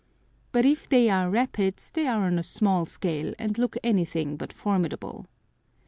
But 0.51 0.65
if 0.65 0.89
they 0.89 1.11
are 1.11 1.29
rapids, 1.29 1.91
they 1.91 2.07
are 2.07 2.25
on 2.25 2.39
a 2.39 2.43
small 2.43 2.87
scale, 2.87 3.35
and 3.37 3.55
look 3.59 3.77
anything 3.83 4.35
but 4.35 4.51
formidable. 4.51 5.27